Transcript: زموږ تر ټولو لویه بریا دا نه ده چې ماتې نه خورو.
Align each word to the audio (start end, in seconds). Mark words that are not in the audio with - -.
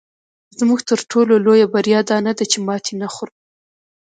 زموږ 0.59 0.79
تر 0.89 0.99
ټولو 1.11 1.33
لویه 1.45 1.67
بریا 1.73 1.99
دا 2.09 2.17
نه 2.25 2.33
ده 2.37 2.45
چې 2.51 2.57
ماتې 2.67 2.93
نه 3.01 3.07
خورو. 3.13 3.35